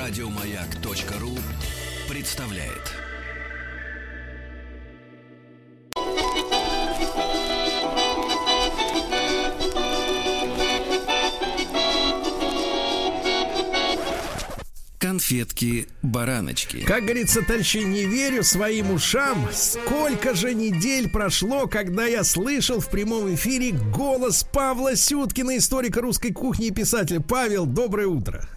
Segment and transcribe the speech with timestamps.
[0.00, 1.36] Радиомаяк.ру
[2.08, 2.94] представляет.
[14.98, 16.82] Конфетки-бараночки.
[16.86, 19.48] Как говорится, товарищи, не верю своим ушам.
[19.52, 26.32] Сколько же недель прошло, когда я слышал в прямом эфире голос Павла Сюткина, историка русской
[26.32, 27.20] кухни и писателя.
[27.20, 28.48] Павел, доброе утро.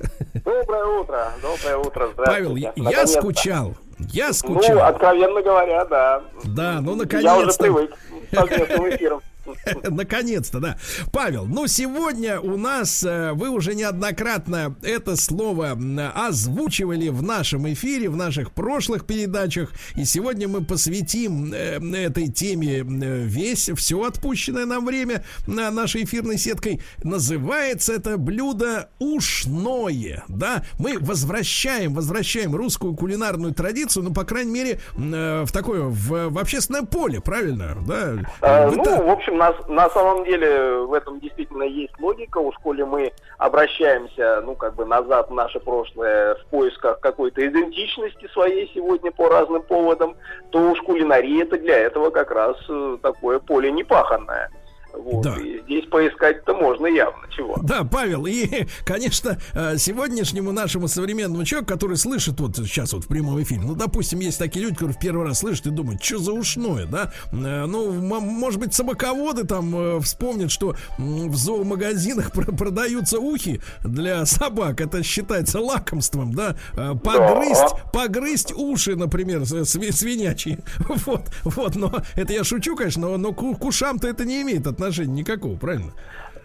[0.45, 2.09] Доброе утро, доброе утро.
[2.17, 3.73] Павел, я скучал.
[4.11, 4.75] Я скучал.
[4.75, 6.21] Ну, откровенно говоря, да.
[6.43, 7.29] Да, ну наконец-то.
[7.29, 7.91] Я уже привык
[8.31, 9.21] к совместным эфирам.
[9.83, 10.77] Наконец-то, да.
[11.11, 15.77] Павел, ну сегодня у нас, э, вы уже неоднократно это слово
[16.15, 19.71] озвучивали в нашем эфире, в наших прошлых передачах.
[19.95, 26.03] И сегодня мы посвятим э, этой теме э, весь, все отпущенное нам время на нашей
[26.03, 26.81] эфирной сеткой.
[27.03, 30.63] Называется это блюдо ушное, да.
[30.79, 36.83] Мы возвращаем, возвращаем русскую кулинарную традицию, ну, по крайней мере, в такое, в, в общественное
[36.83, 37.77] поле, правильно?
[37.87, 38.15] Да?
[38.41, 39.37] А, ну, в общем, общем,
[39.67, 42.37] на, самом деле в этом действительно есть логика.
[42.37, 48.27] Уж коли мы обращаемся, ну, как бы назад в наше прошлое в поисках какой-то идентичности
[48.33, 50.15] своей сегодня по разным поводам,
[50.51, 54.49] то уж кулинария это для этого как раз э, такое поле непаханное.
[54.93, 55.23] Вот.
[55.23, 55.35] Да.
[55.37, 57.57] И здесь поискать-то можно явно чего.
[57.61, 63.07] Да, Павел, и, конечно, э, сегодняшнему нашему современному человеку, который слышит вот сейчас вот в
[63.07, 66.19] прямом эфире, ну, допустим, есть такие люди, которые в первый раз слышат и думают, что
[66.19, 67.11] за ушное, да?
[67.31, 74.79] Э, ну, может быть, собаководы там э, вспомнят, что в зоомагазинах продаются ухи для собак,
[74.79, 76.55] это считается лакомством, да?
[76.73, 77.89] Погрызть, да.
[77.91, 80.59] погрызть уши, например, свинячьи.
[81.05, 84.82] Вот, вот, но это я шучу, конечно, но, но к ушам-то это не имеет отношения
[84.83, 85.91] отношения никакого, правильно?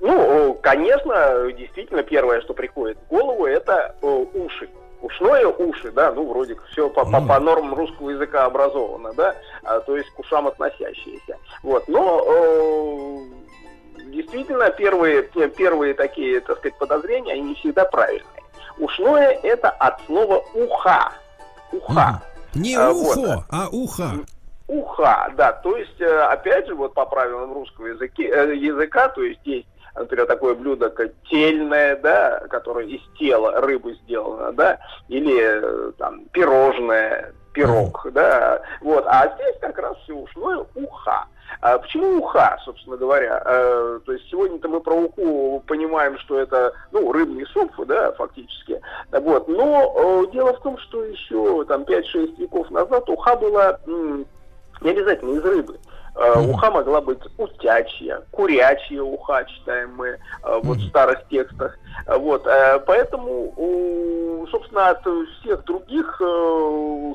[0.00, 4.68] Ну, конечно, действительно, первое, что приходит в голову, это уши.
[5.00, 9.78] Ушное уши, да, ну, вроде все по, по, по нормам русского языка образовано, да, а,
[9.80, 11.36] то есть к ушам относящиеся.
[11.62, 13.18] Вот, но э,
[14.06, 18.42] действительно, первые, первые такие, так сказать, подозрения, они не всегда правильные.
[18.78, 21.12] Ушное это от слова уха.
[21.70, 22.20] Уха.
[22.54, 23.44] Не а, ухо, вот.
[23.50, 24.10] а уха
[24.68, 29.22] уха, да, то есть, э, опять же, вот по правилам русского языка, э, языка то
[29.22, 35.34] есть есть, например, такое блюдо, как тельное, да, которое из тела рыбы сделано, да, или
[35.40, 41.26] э, там пирожное, пирог, да, вот, а здесь как раз все ушное уха.
[41.60, 43.42] А почему уха, собственно говоря?
[43.44, 48.80] Э, то есть сегодня-то мы про уху понимаем, что это, ну, рыбный суп, да, фактически.
[49.10, 49.48] Вот.
[49.48, 53.80] Но э, дело в том, что еще там 5-6 веков назад уха была
[54.80, 55.78] не обязательно из рыбы.
[56.14, 56.50] Mm-hmm.
[56.50, 60.18] Уха могла быть утячья, курячья уха, читаем мы э,
[60.64, 60.80] вот mm-hmm.
[60.80, 61.78] в старых текстах.
[62.08, 65.06] Вот, э, поэтому, собственно, от
[65.40, 66.20] всех других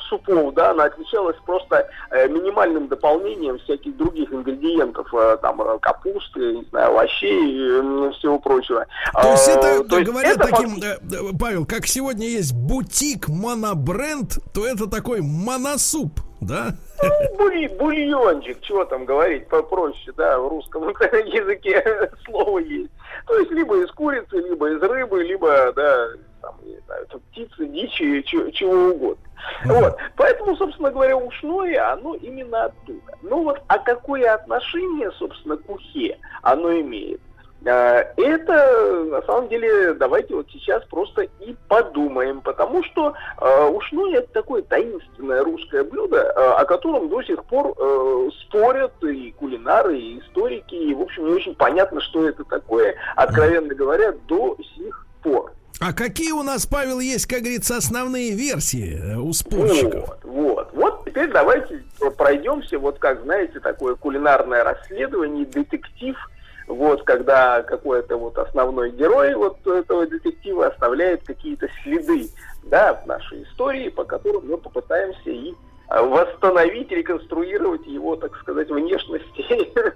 [0.07, 1.89] супов, да, она отличалась просто
[2.29, 8.85] минимальным дополнением всяких других ингредиентов, там, капусты, не знаю, овощей и всего прочего.
[9.13, 11.01] То есть это, то есть говоря это таким, факт...
[11.39, 16.73] Павел, как сегодня есть бутик монобренд, то это такой моносуп да?
[17.01, 20.87] Ну, буль, бульончик, чего там говорить попроще, да, в русском
[21.25, 22.91] языке слово есть.
[23.27, 26.07] То есть либо из курицы, либо из рыбы, либо, да,
[26.41, 29.23] там, не знаю, птицы, дичи, чего, чего угодно.
[29.65, 29.97] Вот.
[30.15, 33.17] Поэтому, собственно говоря, ушное, оно именно оттуда.
[33.21, 37.21] Ну вот, а какое отношение, собственно, к ухе оно имеет?
[37.65, 44.17] Э, это, на самом деле, давайте вот сейчас просто и подумаем, потому что э, ушное
[44.17, 49.97] это такое таинственное русское блюдо, э, о котором до сих пор э, спорят и кулинары,
[49.97, 55.07] и историки, и, в общем, не очень понятно, что это такое, откровенно говоря, до сих
[55.21, 55.53] пор.
[55.79, 60.09] А какие у нас, Павел, есть, как говорится, основные версии э, у спорщиков?
[60.09, 60.69] Вот, вот.
[60.73, 61.81] Вот теперь давайте
[62.17, 66.17] пройдемся, вот как, знаете, такое кулинарное расследование, детектив–
[66.73, 72.29] вот, когда какой-то вот основной герой вот этого детектива оставляет какие-то следы,
[72.63, 75.53] да, в нашей истории, по которым мы попытаемся и
[75.89, 79.45] а, восстановить, реконструировать его, так сказать, внешности,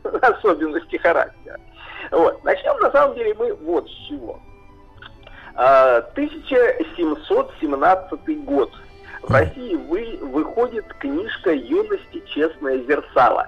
[0.22, 1.60] особенности характера.
[2.12, 2.44] Вот.
[2.44, 4.40] Начнем, на самом деле, мы вот с чего.
[5.56, 8.72] 1717 а, год.
[9.24, 13.48] В России вы, выходит книжка «Юности честное зерцало».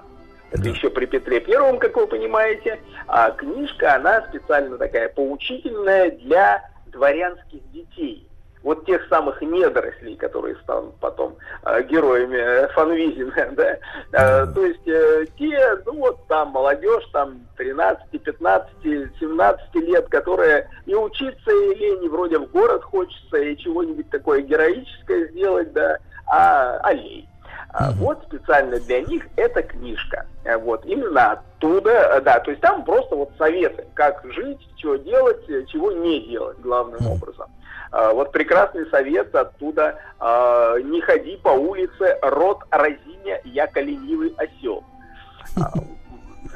[0.50, 0.70] Это да.
[0.70, 2.80] еще при Петре Первом, как вы понимаете.
[3.06, 8.26] А книжка, она специально такая поучительная для дворянских детей.
[8.62, 13.78] вот тех самых недорослей, которые станут потом э, героями э, Фанвизина, да,
[14.12, 18.70] э, то есть э, те, ну вот там молодежь, там 13, 15,
[19.18, 24.42] 17 лет, которые и учиться и лень, и вроде в город хочется, и чего-нибудь такое
[24.42, 27.29] героическое сделать, да, а аллей.
[27.72, 30.26] А вот специально для них эта книжка.
[30.44, 34.96] Э, вот именно оттуда, э, да, то есть там просто вот советы, как жить, что
[34.96, 37.48] делать, э, чего не делать главным образом.
[37.92, 39.98] А, вот прекрасный совет оттуда.
[40.18, 44.84] А, не ходи по улице, рот разиня, я ленивый осел.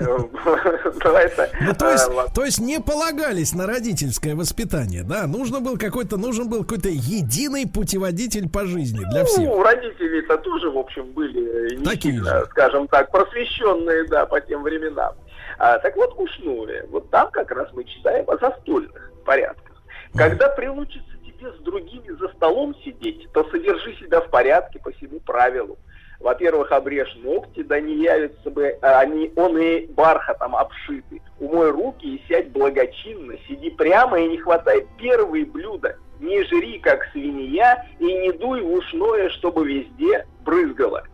[1.61, 5.27] Ну, то есть, то есть не полагались на родительское воспитание, да?
[5.27, 9.45] Нужно был какой-то, нужен был какой-то единый путеводитель по жизни для всех.
[9.45, 12.47] Ну, родители-то тоже, в общем, были Такие же.
[12.51, 15.15] скажем так, просвещенные, да, по тем временам.
[15.59, 19.83] А, так вот, Кушнули, вот там как раз мы читаем о застольных порядках.
[20.15, 25.21] Когда приучится тебе с другими за столом сидеть, то содержи себя в порядке по всему
[25.21, 25.79] правилу.
[26.25, 31.21] Во-первых, обрежь ногти, да не явятся бы а, они, он и бархатом обшиты.
[31.38, 35.99] Умой руки и сядь благочинно, сиди прямо и не хватай первые блюда.
[36.21, 41.05] Не жри, как свинья, и не дуй в ушное, чтобы везде брызгало.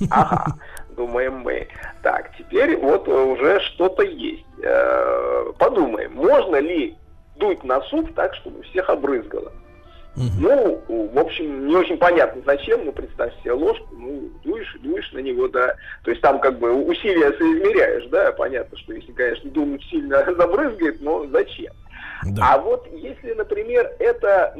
[0.09, 0.57] Ага,
[0.95, 1.67] думаем мы.
[2.01, 4.45] Так, теперь вот уже что-то есть.
[4.63, 6.95] Э, подумаем, можно ли
[7.35, 9.51] дуть на суп так, чтобы всех обрызгало.
[10.15, 10.25] Угу.
[10.39, 10.81] Ну,
[11.13, 15.47] в общем, не очень понятно, зачем, ну, представь себе ложку, ну, дуешь, дуешь на него,
[15.47, 15.75] да.
[16.03, 21.01] То есть там как бы усилия соизмеряешь, да, понятно, что если, конечно, дунуть сильно забрызгает,
[21.01, 21.73] но зачем?
[22.25, 22.53] Да.
[22.53, 24.53] А вот если, например, это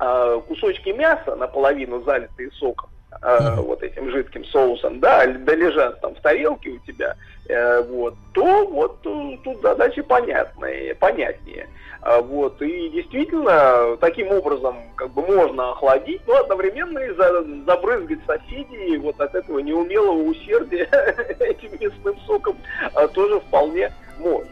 [0.00, 2.90] э, кусочки мяса, наполовину залитые соком,
[3.22, 7.16] э, вот этим жидким соусом, да, да лежат там в тарелке у тебя,
[7.48, 11.68] э, вот, то вот тут задача понятная, понятнее.
[12.02, 18.20] А, вот, и действительно, таким образом как бы можно охладить, но одновременно и за, забрызгать
[18.26, 20.88] соседей вот от этого неумелого усердия
[21.40, 22.56] этим мясным соком
[22.94, 24.48] а, тоже вполне можно.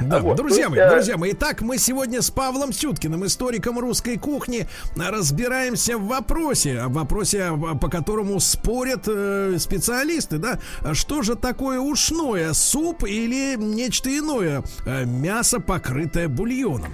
[0.00, 4.16] Да, вот, друзья мои, есть, друзья мои, итак, мы сегодня с Павлом Сюткиным, историком русской
[4.16, 10.58] кухни, разбираемся в вопросе, в вопросе, по которому спорят э, специалисты, да,
[10.94, 16.92] что же такое ушное, суп или нечто иное, э, мясо, покрытое бульоном,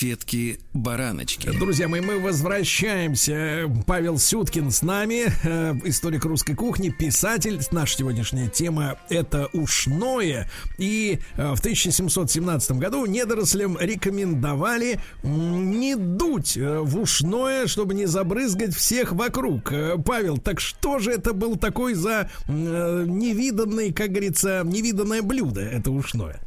[0.00, 1.50] конфетки-бараночки.
[1.58, 3.70] Друзья мои, мы возвращаемся.
[3.86, 7.60] Павел Сюткин с нами, э, историк русской кухни, писатель.
[7.70, 10.48] Наша сегодняшняя тема– это ушное.
[10.78, 18.74] И э, в 1717 году недорослям рекомендовали не дуть э, в ушное, чтобы не забрызгать
[18.74, 19.72] всех вокруг.
[20.06, 26.40] Павел, так что же это был такой за невиданный, как говорится, невиданное блюдо, это ушное?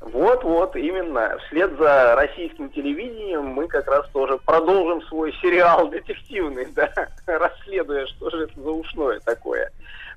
[0.00, 1.36] Вот-вот, именно.
[1.46, 6.90] Вслед за российским телевидением мы как раз тоже продолжим свой сериал детективный, да,
[7.26, 9.70] расследуя, что же это за ушное такое,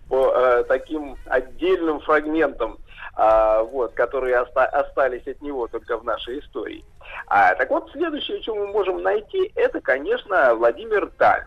[0.07, 2.77] по э, таким отдельным фрагментам,
[3.17, 6.85] э, вот, которые оста- остались от него только в нашей истории.
[7.27, 11.43] А, так вот, следующее, что мы можем найти, это, конечно, Владимир Даль.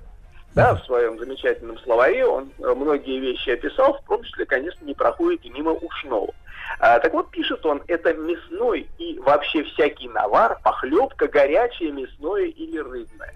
[0.54, 4.94] Да, в своем замечательном словаре он э, многие вещи описал, в том числе, конечно, не
[4.94, 6.32] проходит мимо ушного.
[6.78, 12.78] А, так вот, пишет он, это мясной и вообще всякий навар, похлебка горячее, мясное или
[12.78, 13.34] рыбное.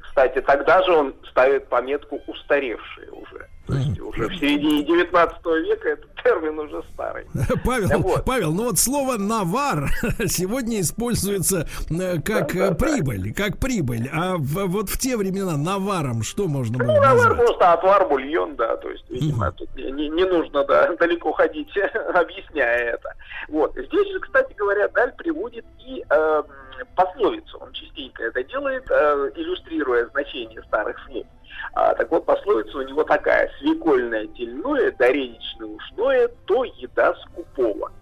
[0.00, 3.48] Кстати, тогда же он ставит пометку устаревшие уже.
[3.66, 7.26] То есть уже в середине 19 века этот термин уже старый.
[7.64, 8.24] Павел, вот.
[8.24, 9.90] Павел, ну вот слово навар
[10.26, 13.44] сегодня используется э, как да, да, прибыль, да.
[13.44, 14.08] как прибыль.
[14.12, 17.16] А в, вот в те времена наваром что можно было ну, назвать?
[17.16, 18.76] Навар просто отвар, бульон, да.
[18.76, 21.68] То есть, видимо, тут не, не нужно да, далеко ходить,
[22.14, 23.14] объясняя это.
[23.48, 23.72] Вот.
[23.72, 26.42] Здесь же, кстати говоря, Даль приводит и э,
[26.84, 27.58] пословицу.
[27.58, 31.26] Он частенько это делает, э, иллюстрируя значение старых слов.
[31.72, 33.50] А, так вот, пословица у него такая.
[33.58, 37.92] Свекольное тельное, дореничное ушное, то еда скупого.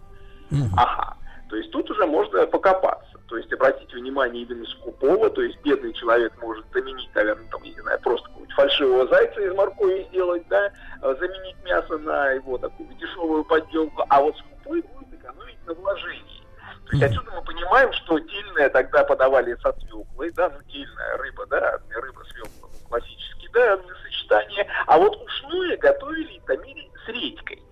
[0.50, 0.70] Угу.
[0.76, 1.16] Ага.
[1.48, 3.18] То есть тут уже можно покопаться.
[3.28, 7.72] То есть обратить внимание именно скупого, то есть бедный человек может заменить, наверное, там, не
[7.80, 12.88] знаю, просто какого-нибудь фальшивого зайца из моркови сделать, да, а, заменить мясо на его такую
[12.94, 16.43] дешевую подделку, а вот скупой будет экономить на вложении.
[16.86, 21.46] То есть отсюда мы понимаем, что тильное тогда подавали со свеклой, да, ну тильная рыба,
[21.46, 27.62] да, рыба свекла, ну, классический, да, сочетание, а вот ушное готовили и томили с редькой.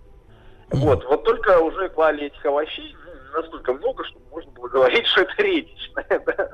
[0.70, 5.20] Вот, вот только уже клали этих овощей ну, настолько много, что можно было говорить, что
[5.22, 6.50] это редичное, да,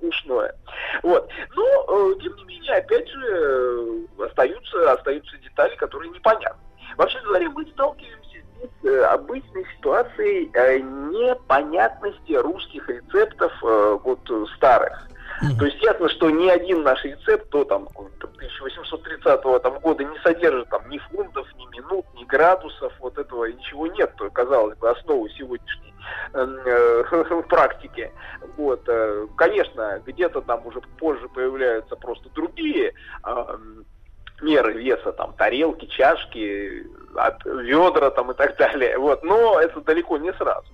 [0.00, 0.54] ушное.
[1.02, 1.28] Вот.
[1.56, 6.62] Но, тем не менее, опять же, остаются, остаются детали, которые непонятны.
[6.96, 8.23] Вообще говоря, мы сталкиваемся
[9.10, 14.20] обычной ситуацией непонятности русских рецептов вот
[14.56, 15.08] старых.
[15.58, 20.68] То есть ясно, что ни один наш рецепт до там, 1830 там, года не содержит
[20.68, 25.28] там ни фунтов, ни минут, ни градусов, вот этого ничего нет, то, казалось бы, основы
[25.30, 25.92] сегодняшней
[26.32, 28.12] э, практики.
[28.56, 32.92] Вот, э, конечно, где-то там уже позже появляются просто другие
[33.24, 33.56] э,
[34.42, 38.98] меры веса, там, тарелки, чашки, от, ведра там и так далее.
[38.98, 40.66] Вот, но это далеко не сразу.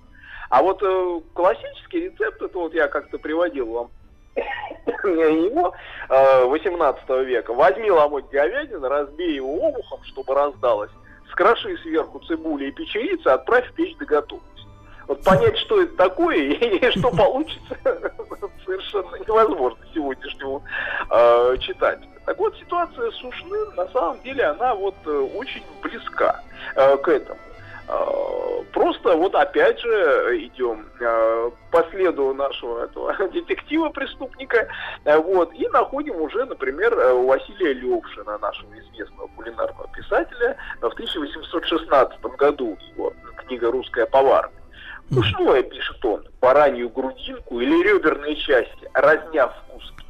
[0.49, 3.89] А вот э, классический рецепт, это вот я как-то приводил вам
[4.35, 5.73] его
[6.09, 7.53] 18 э, века.
[7.53, 10.91] Возьми ломоть говядины, разбей его обухом, чтобы раздалось,
[11.31, 14.50] скроши сверху цибули и печерицы, отправь в печь до готовности.
[15.11, 17.75] Вот понять, что это такое и что получится,
[18.65, 20.63] совершенно невозможно сегодняшнему
[21.09, 22.07] э, читателю.
[22.25, 26.41] Так вот, ситуация с Ушным, на самом деле, она вот э, очень близка
[26.77, 27.37] э, к этому.
[27.89, 34.69] Э, просто вот опять же идем э, по следу нашего этого детектива-преступника,
[35.03, 43.11] вот, и находим уже, например, Василия Левшина, нашего известного кулинарного писателя, в 1816 году его
[43.35, 44.60] книга «Русская поварня».
[45.15, 50.05] Ушное, пишет он, баранью грудинку или реберные части, разняв в куски,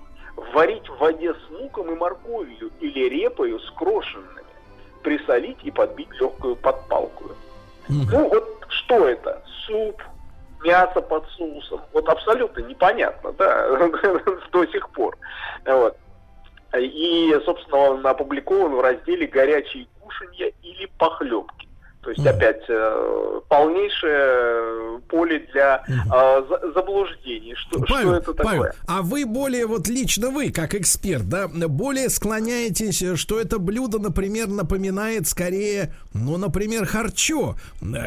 [0.53, 4.43] варить в воде с луком и морковью или репою с крошенными,
[5.01, 7.31] присолить и подбить легкую подпалку.
[7.87, 9.43] Ну вот что это?
[9.65, 10.01] Суп,
[10.63, 11.81] мясо под соусом.
[11.93, 13.89] Вот абсолютно непонятно, да,
[14.51, 15.17] до сих пор.
[15.65, 15.97] Вот.
[16.77, 21.70] И, собственно, он опубликован в разделе «Горячие кушанья или похлебки».
[22.01, 27.53] То есть, опять, э, полнейшее поле для э, заблуждений.
[27.55, 28.59] Что, Павел, что это такое?
[28.59, 33.99] Павел, а вы более, вот лично вы, как эксперт, да, более склоняетесь, что это блюдо,
[33.99, 37.55] например, напоминает скорее, ну, например, харчо,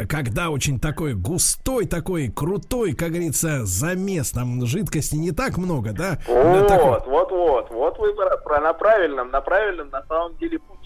[0.09, 6.19] когда очень такой густой, такой крутой, как говорится, замес, там жидкости не так много, да?
[6.27, 7.01] Вот, такой...
[7.07, 10.84] вот, вот, вот вы про, на правильном, на правильном, на самом деле, пути.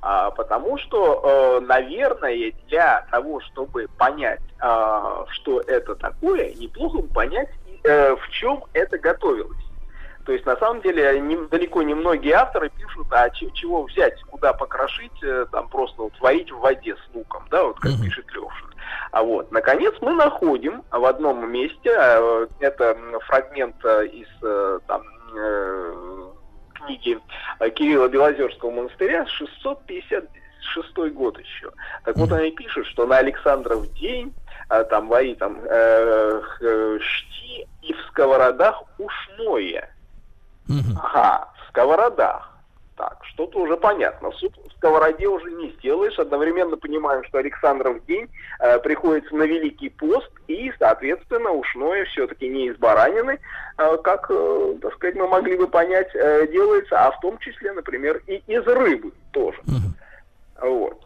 [0.00, 7.08] А, потому что, э, наверное, для того, чтобы понять, э, что это такое, неплохо бы
[7.08, 7.48] понять,
[7.82, 9.58] э, в чем это готовилось.
[10.24, 14.52] То есть, на самом деле, не, далеко не многие авторы пишут, а чего взять, куда
[14.52, 18.68] покрошить, э, там просто вот варить в воде с луком, да, вот как пишет Левшин.
[19.10, 21.90] А вот, наконец, мы находим в одном месте,
[22.60, 24.28] это фрагмент из
[24.86, 25.02] там,
[26.78, 27.18] книги
[27.60, 31.70] э, Кирилла Белозерского монастыря 656 год еще.
[32.04, 34.32] Так вот они пишут, что на Александров день
[34.70, 39.90] э, там вари там э, э, шти и в сковородах ушное.
[41.02, 42.57] Ага, в сковородах.
[42.98, 44.32] Так, что-то уже понятно.
[44.32, 46.18] Суп в сковороде уже не сделаешь.
[46.18, 48.28] Одновременно понимаем, что Александров день
[48.58, 53.38] э, приходится на Великий пост, и, соответственно, ушное все-таки не из баранины,
[53.78, 57.72] э, как, э, так сказать, мы могли бы понять, э, делается, а в том числе,
[57.72, 59.60] например, и из рыбы тоже.
[60.60, 60.98] Вот.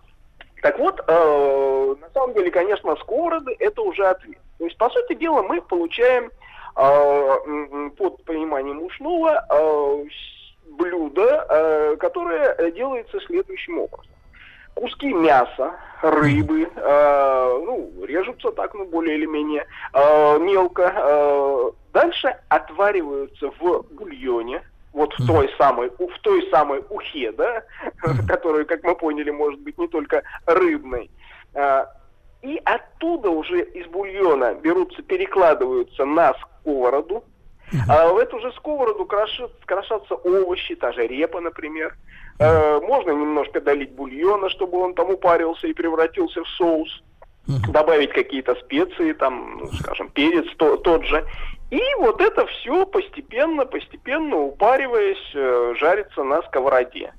[0.63, 4.39] Так вот, э, на самом деле, конечно, сковороды это уже ответ.
[4.57, 6.31] То есть, по сути дела, мы получаем
[6.75, 10.05] э, под пониманием ушного э,
[10.77, 14.13] блюдо, э, которое делается следующим образом.
[14.75, 20.93] Куски мяса, рыбы, э, ну, режутся так, ну, более или менее э, мелко.
[20.95, 24.63] Э, дальше отвариваются в бульоне,
[24.93, 27.63] вот в той самой, в той самой ухе, да,
[28.29, 31.11] которая, как мы поняли, может быть не только рыбной.
[32.43, 37.23] И оттуда уже из бульона берутся, перекладываются на сковороду,
[37.89, 41.95] а в эту же сковороду крошат, крошатся овощи, та же репа, например.
[42.39, 47.03] Э, можно немножко долить бульона, чтобы он там упарился и превратился в соус.
[47.47, 51.25] Добавить какие-то специи, там, ну, скажем, перец то, тот же.
[51.71, 57.13] И вот это все постепенно, постепенно упариваясь, э, жарится на сковороде.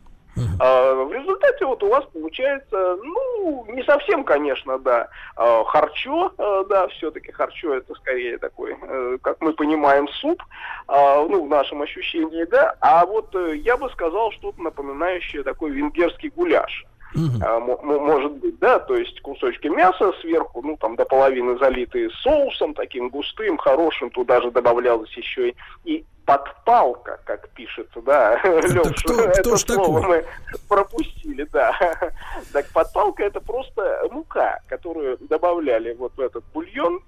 [0.59, 6.63] А, в результате вот у вас получается, ну, не совсем, конечно, да, а, харчо, а,
[6.65, 10.41] да, все-таки харчо это скорее такой, э, как мы понимаем, суп,
[10.87, 16.29] ну, в нашем ощущении, да, а вот э, я бы сказал что-то напоминающее такой венгерский
[16.29, 16.85] гуляш.
[17.13, 17.99] Uh-huh.
[17.99, 23.09] может быть, да, то есть кусочки мяса сверху, ну, там до половины залитые соусом таким
[23.09, 29.41] густым, хорошим, туда же добавлялось еще и, и подпалка, как пишется, да, Леш, кто, это
[29.41, 30.17] кто слово такой?
[30.17, 30.25] мы
[30.67, 31.75] пропустили, да.
[32.51, 37.01] Так подпалка это просто мука, которую добавляли вот в этот бульон,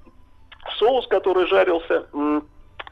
[0.78, 2.06] соус, который жарился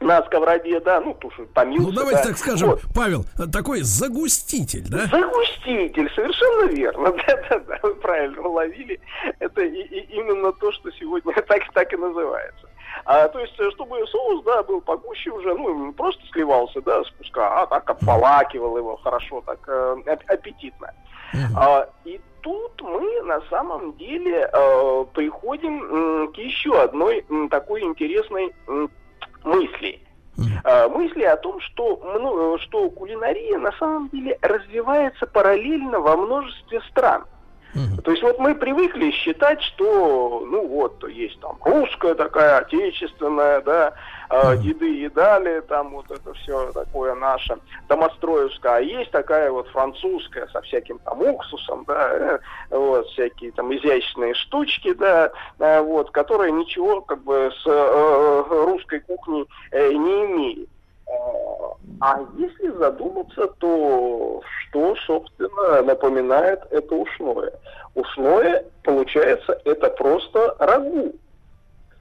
[0.00, 1.86] на сковороде, да, ну, туши помился.
[1.86, 2.28] Ну, давайте да.
[2.28, 2.80] так скажем, вот.
[2.94, 5.06] Павел, такой загуститель, да?
[5.06, 7.12] Загуститель, совершенно верно.
[7.26, 9.00] Да-да-да, вы правильно уловили.
[9.38, 12.68] Это и, и именно то, что сегодня так, так и называется.
[13.04, 17.62] А, то есть, чтобы соус, да, был погуще уже, ну, просто сливался, да, с куска,
[17.62, 20.92] а так обволакивал его хорошо, так э, аппетитно.
[21.32, 21.56] Uh-huh.
[21.56, 27.82] А, и тут мы на самом деле э, приходим э, к еще одной э, такой
[27.82, 28.86] интересной э,
[29.44, 30.00] мысли.
[30.36, 36.80] Uh, мысли о том, что, ну, что кулинария на самом деле развивается параллельно во множестве
[36.90, 37.24] стран.
[38.04, 43.94] То есть вот мы привыкли считать, что, ну вот, есть там русская такая, отечественная, да,
[44.30, 44.62] uh-huh.
[44.62, 47.56] еды едали, там вот это все такое наше,
[47.88, 52.38] домостроевское, а есть такая вот французская со всяким там уксусом, да, э,
[52.70, 59.00] вот, всякие там изящные штучки, да, э, вот, которые ничего как бы с э, русской
[59.00, 60.68] кухней э, не имеют.
[62.00, 64.42] А если задуматься, то
[65.06, 67.52] собственно, напоминает это ушное?
[67.94, 71.14] Ушное, получается, это просто рагу.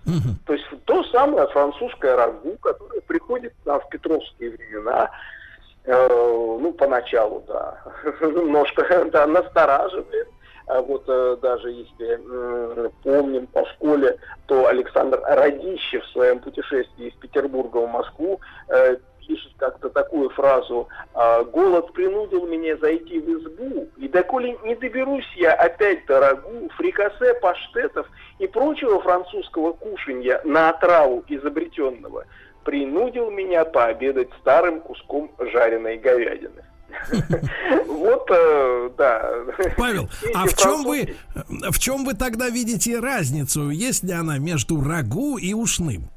[0.05, 0.35] Угу.
[0.45, 5.09] То есть то самое французское рагу, которое приходит нам в петровские времена,
[5.85, 7.77] э, ну, поначалу, да,
[8.21, 10.27] немножко да, настораживает.
[10.65, 14.17] А вот э, даже если э, помним по школе,
[14.47, 18.95] то Александр Радищев в своем путешествии из Петербурга в Москву э,
[19.27, 25.29] пишет как-то такую фразу «А, «Голод принудил меня зайти в избу, и доколе не доберусь
[25.35, 28.07] я опять до рагу, фрикасе, паштетов
[28.39, 32.25] и прочего французского кушанья на отраву изобретенного,
[32.63, 36.63] принудил меня пообедать старым куском жареной говядины».
[37.87, 39.31] Вот, э, да.
[39.77, 41.15] Павел, а в чем вы,
[41.71, 46.09] в чем вы тогда видите разницу, есть ли она между рагу и ушным?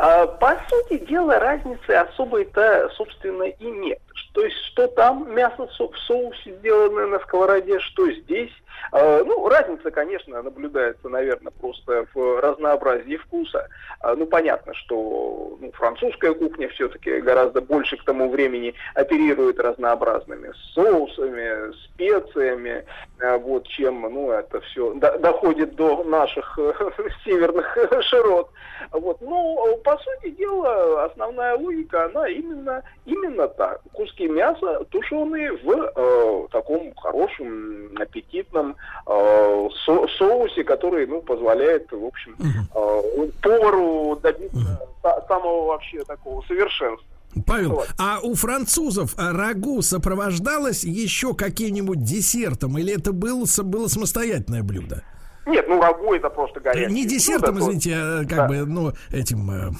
[0.00, 3.98] А, по сути дела, разницы особой-то, собственно, и нет.
[4.32, 8.52] То есть, что там мясо в соусе сделанное на сковороде, что здесь.
[8.92, 13.68] А, ну, разница, конечно, наблюдается, наверное, просто в разнообразии вкуса.
[14.00, 20.52] А, ну, понятно, что ну, французская кухня все-таки гораздо больше к тому времени оперирует разнообразными
[20.74, 22.84] соусами, специями,
[23.20, 26.58] вот, чем, ну, это все доходит до наших
[27.24, 28.50] северных широт.
[28.92, 29.20] Вот.
[29.20, 33.80] Но, по сути дела, основная логика, она именно, именно так.
[33.92, 38.67] Куски мяса тушеные в э, таком хорошем, аппетитном
[39.06, 44.80] э, со соусе, который, ну, позволяет, в общем, э, повару добиться
[45.28, 47.06] самого вообще такого совершенства.
[47.46, 47.88] Павел, вот.
[47.98, 55.02] а у французов рагу сопровождалось еще каким-нибудь десертом, или это было, было самостоятельное блюдо?
[55.48, 56.92] Нет, ну рагу это просто горячее.
[56.92, 58.48] Не десертом, ну, извините, а как да.
[58.48, 59.70] бы, ну, этим э,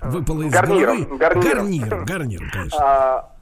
[0.02, 1.18] выпало из гарниром, головы.
[1.18, 1.42] Гарниром.
[1.42, 2.78] Гарниром, гарниром, конечно.
[2.80, 3.32] А,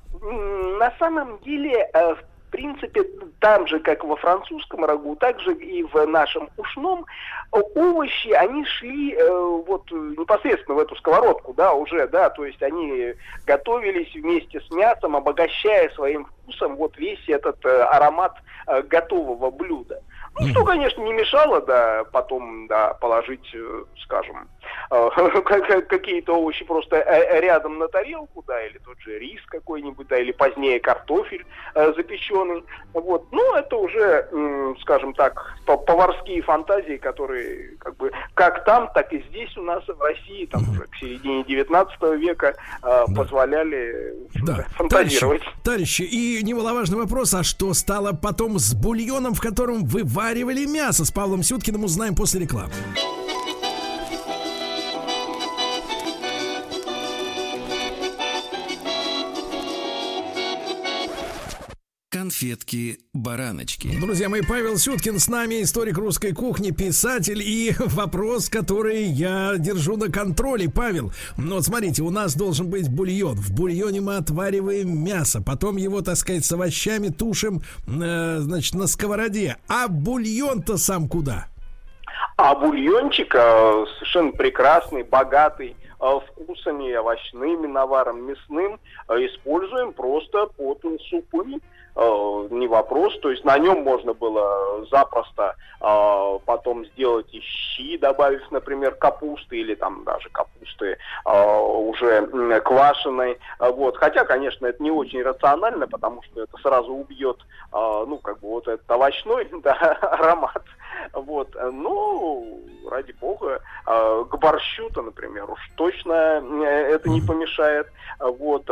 [0.79, 2.15] на самом деле, э,
[2.47, 3.05] в принципе,
[3.41, 7.05] там же, как во французском рагу, так же и в нашем ушном,
[7.51, 9.29] овощи, они шли э,
[9.67, 13.15] вот непосредственно в эту сковородку, да, уже, да, то есть они
[13.47, 18.37] готовились вместе с мясом, обогащая своим вкусом вот весь этот э, аромат
[18.69, 20.03] э, готового блюда.
[20.39, 24.49] Ну, что, конечно, не мешало, да, потом, да, положить, э, скажем,
[24.91, 25.09] э,
[25.89, 30.33] какие-то овощи просто э, рядом на тарелку, да, или тот же рис какой-нибудь, да, или
[30.33, 32.65] позднее картофель запеченный.
[32.93, 33.33] Вот.
[33.33, 34.29] Ну, это уже,
[34.83, 40.01] скажем так, поварские фантазии, которые как бы как там, так и здесь у нас в
[40.01, 42.55] России, там уже к середине 19 века
[43.15, 44.67] позволяли да.
[44.77, 45.43] фантазировать.
[45.43, 50.67] Товарищи, товарищи, и немаловажный вопрос, а что стало потом с бульоном, в котором вы варивали
[50.67, 52.73] мясо с Павлом Сюткиным, узнаем после рекламы.
[62.27, 64.01] Конфетки-бараночки.
[64.01, 67.41] Друзья мои, Павел Сюткин с нами, историк русской кухни, писатель.
[67.41, 70.69] И вопрос, который я держу на контроле.
[70.69, 73.37] Павел, ну вот смотрите, у нас должен быть бульон.
[73.37, 78.89] В бульоне мы отвариваем мясо, потом его, так сказать, с овощами тушим, э, значит, на
[78.89, 79.57] сковороде.
[79.69, 81.47] А бульон-то сам куда?
[82.37, 90.77] А бульончик э, совершенно прекрасный, богатый э, вкусами овощными, наваром мясным, э, используем просто под
[90.85, 91.59] Э,
[91.97, 93.19] не вопрос.
[93.21, 99.59] То есть на нем можно было запросто э, потом сделать и щи, добавив, например, капусты
[99.59, 102.27] или там даже капусты э, уже
[102.61, 103.39] квашеной.
[103.59, 103.97] Вот.
[103.97, 107.39] Хотя, конечно, это не очень рационально, потому что это сразу убьет,
[107.73, 110.63] э, ну, как бы вот этот овощной да, аромат.
[111.13, 111.57] Вот.
[111.73, 117.89] Ну, ради бога, э, к борщу-то, например, уж точно это не помешает.
[118.19, 118.65] Вот,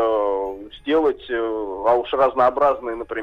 [0.80, 3.13] сделать, а уж разнообразные, например,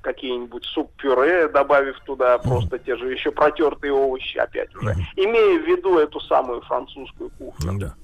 [0.00, 5.98] какие-нибудь суп-пюре, добавив туда просто те же еще протертые овощи, опять уже, имея в виду
[5.98, 7.78] эту самую французскую кухню.
[7.78, 7.94] Да.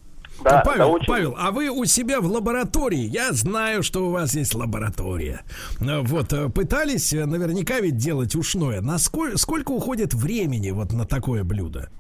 [0.43, 1.07] Да, Павел, очень...
[1.07, 5.43] Павел, а вы у себя в лаборатории, я знаю, что у вас есть лаборатория.
[5.79, 8.81] Вот, э, пытались э, наверняка ведь делать ушное.
[8.81, 11.91] Насколько, сколько уходит времени вот на такое блюдо?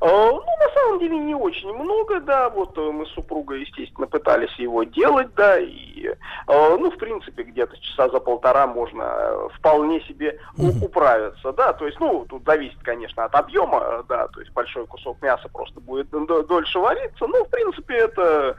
[0.00, 0.55] Э, ну, на
[0.86, 5.34] самом деле не очень много, да, вот э, мы с супругой, естественно, пытались его делать,
[5.34, 6.14] да, и, э,
[6.46, 12.24] ну, в принципе, где-то часа за полтора можно вполне себе управиться, да, то есть, ну,
[12.28, 17.26] тут зависит, конечно, от объема, да, то есть большой кусок мяса просто будет дольше вариться,
[17.26, 18.56] но, в принципе, это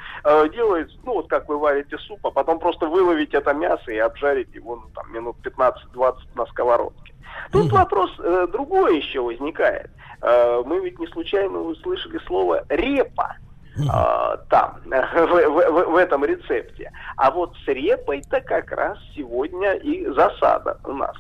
[0.54, 4.54] делается, ну, вот как вы варите суп, а потом просто выловить это мясо и обжарить
[4.54, 7.14] его, ну, там, минут 15-20 на сковородке.
[7.52, 9.90] Тут вопрос э, другой еще возникает.
[10.22, 13.36] Э, мы ведь не случайно услышали слово репа
[13.78, 16.92] э, там, в, в, в этом рецепте.
[17.16, 21.16] А вот с репой-то как раз сегодня и засада у нас.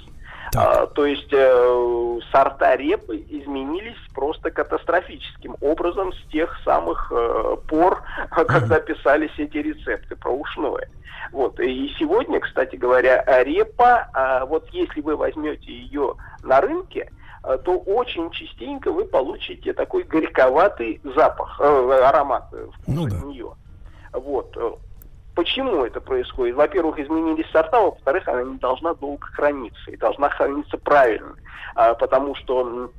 [0.55, 8.01] А, то есть э, сорта репы изменились просто катастрофическим образом с тех самых э, пор,
[8.31, 10.89] когда писались эти рецепты про ушное.
[11.31, 11.59] Вот.
[11.59, 17.09] И сегодня, кстати говоря, репа, э, вот если вы возьмете ее на рынке,
[17.47, 23.15] Э, то очень частенько вы получите такой горьковатый запах, э, аромат э, ну, да.
[23.21, 23.51] нее.
[24.11, 24.57] Вот.
[25.37, 26.55] Почему это происходит?
[26.55, 31.35] Во-первых, изменились сорта, во-вторых, она не должна долго храниться и должна храниться правильно,
[31.75, 32.91] а, потому что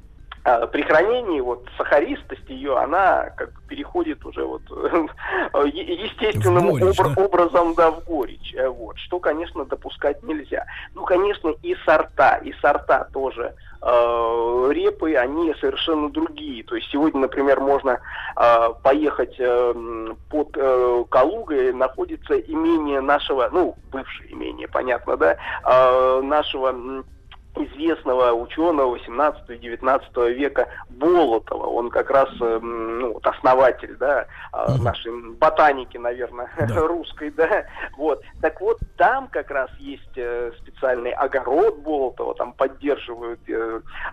[0.44, 4.62] при хранении вот сахаристость ее, она как бы переходит уже вот
[5.64, 7.22] естественным горечь, обра- да?
[7.22, 8.54] образом да, в горечь.
[8.70, 10.66] Вот, что, конечно, допускать нельзя.
[10.94, 16.64] Ну, конечно, и сорта, и сорта тоже э, репы, они совершенно другие.
[16.64, 18.00] То есть сегодня, например, можно
[18.36, 26.20] э, поехать э, под э, Калугой, находится имение нашего, ну, бывшее имение, понятно, да, э,
[26.22, 27.04] нашего
[27.56, 31.66] известного ученого 18-19 века Болотова.
[31.66, 34.82] Он как раз э, ну, основатель да, угу.
[34.82, 36.80] нашей ботаники, наверное, да.
[36.86, 37.30] русской.
[37.30, 37.64] Да?
[37.96, 38.22] Вот.
[38.40, 43.40] Так вот, там как раз есть э, специальный огород Болотова, там поддерживают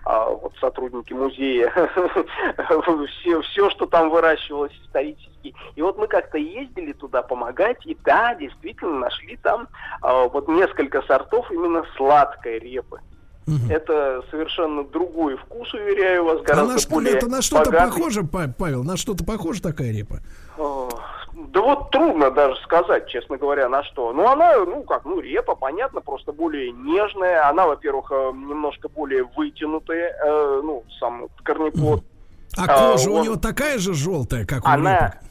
[0.04, 1.72] а, вот, сотрудники музея
[3.20, 5.54] все, все, что там выращивалось исторически.
[5.74, 9.68] И вот мы как-то ездили туда помогать, и да, действительно нашли там
[10.02, 13.00] а, вот несколько сортов именно сладкой репы.
[13.46, 13.70] Угу.
[13.70, 18.24] Это совершенно другой вкус, уверяю вас, гораздо а на что, более Это на что-то похоже,
[18.24, 18.82] Павел?
[18.82, 20.20] На что-то похоже такая репа?
[20.56, 24.12] Да вот трудно даже сказать, честно говоря, на что.
[24.12, 27.46] Ну, она, ну, как, ну, репа, понятно, просто более нежная.
[27.48, 32.02] Она, во-первых, э, немножко более вытянутая, э, ну, сам корнеплод.
[32.56, 33.20] А, а кожа он...
[33.20, 35.25] у него такая же желтая, как у она, репы?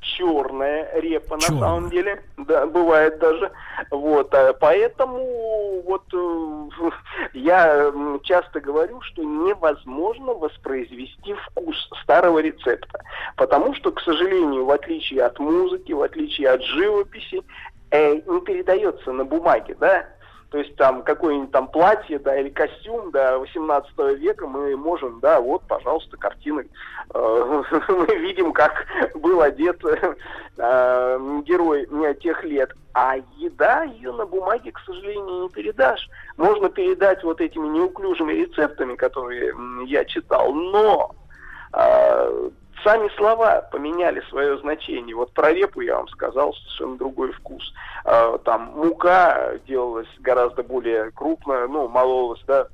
[0.00, 1.60] Черная репа Черная.
[1.60, 3.50] на самом деле, да, бывает даже.
[3.90, 6.90] Вот, а поэтому вот э,
[7.34, 13.02] я часто говорю, что невозможно воспроизвести вкус старого рецепта,
[13.36, 17.42] потому что, к сожалению, в отличие от музыки, в отличие от живописи,
[17.90, 20.06] э, не передается на бумаге, да,
[20.50, 25.40] то есть там какое-нибудь там платье, да, или костюм, да, 18 века мы можем, да,
[25.40, 26.66] вот, пожалуйста, картины.
[27.14, 28.84] Э, мы видим, как
[29.14, 30.14] был одет э,
[31.44, 32.72] герой тех лет.
[32.92, 36.08] А еда ее на бумаге, к сожалению, не передашь.
[36.36, 39.54] Можно передать вот этими неуклюжими рецептами, которые
[39.86, 41.14] я читал, но
[41.72, 42.50] э,
[42.84, 45.14] Сами слова поменяли свое значение.
[45.14, 47.74] Вот про репу я вам сказал совершенно другой вкус.
[48.04, 52.68] А, там мука делалась гораздо более крупная, ну, мололась, да,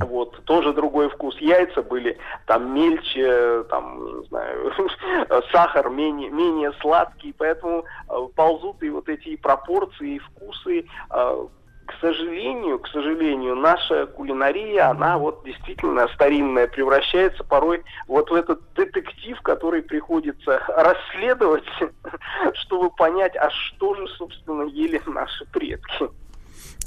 [0.00, 1.36] вот, тоже другой вкус.
[1.38, 4.72] Яйца были там мельче, там, не знаю,
[5.52, 11.46] сахар менее, менее сладкий, поэтому э, ползут и вот эти пропорции, и вкусы э,
[11.86, 18.60] к сожалению, к сожалению, наша кулинария, она вот действительно старинная, превращается порой вот в этот
[18.74, 21.64] детектив, который приходится расследовать,
[22.62, 26.08] чтобы понять, а что же, собственно, ели наши предки.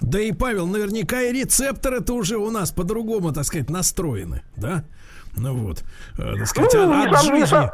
[0.02, 4.84] Да и, Павел, наверняка и рецепторы-то уже у нас по-другому, так сказать, настроены, да?
[5.38, 5.84] Ну вот,
[6.18, 7.70] э, так сказать, ну, от, от жизни.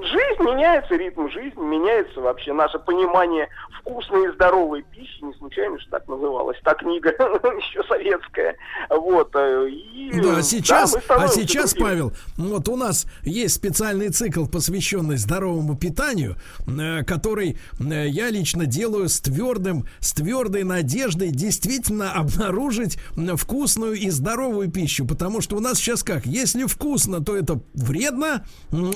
[0.00, 2.52] Жизнь меняется, ритм жизни меняется вообще.
[2.52, 3.48] Наше понимание
[3.80, 8.56] вкусной и здоровой пищи, не случайно, что так называлась та книга, еще советская.
[8.88, 9.34] Вот.
[9.34, 11.88] Э, и И, да, сейчас, мы а сейчас, другими.
[11.88, 18.66] Павел, вот у нас есть специальный цикл, посвященный здоровому питанию, э, который э, я лично
[18.66, 22.98] делаю с твердым, с твердой надеждой действительно обнаружить
[23.36, 28.44] вкусную и здоровую пищу, потому что у нас сейчас как, если вкусно, то это вредно,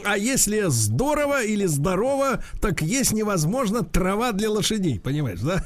[0.04, 5.62] а если здорово или здорово, так есть невозможно трава для лошадей, понимаешь, да?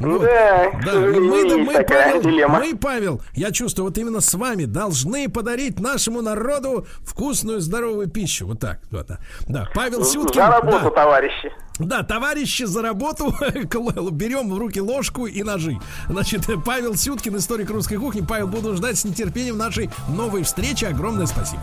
[0.00, 0.22] Ну Вот.
[0.22, 2.58] да, Да, мы, мы, Павел, дилемма.
[2.60, 8.46] мы, Павел, я чувствую, вот именно с вами должны подарить нашему народу вкусную, здоровую пищу.
[8.46, 8.80] Вот так.
[8.90, 9.18] Вот, да.
[9.48, 10.40] да, Павел Сюткин.
[10.40, 11.52] За работу, да, товарищи.
[11.78, 13.34] да, товарищи, за работу.
[14.12, 15.78] Берем в руки ложку и ножи.
[16.08, 18.22] Значит, Павел Сюткин, историк русской кухни.
[18.26, 20.84] Павел, буду ждать с нетерпением нашей новой встречи.
[20.84, 21.62] Огромное спасибо.